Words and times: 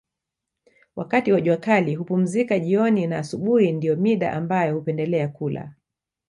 Wakati 0.95 1.31
wa 1.31 1.41
jua 1.41 1.57
kali 1.57 1.95
hupumzika 1.95 2.59
jioni 2.59 3.07
na 3.07 3.17
asubuhi 3.17 3.71
ndio 3.71 3.95
mida 3.95 4.33
ambayo 4.33 4.75
hupendelea 4.75 5.27
kula 5.27 5.73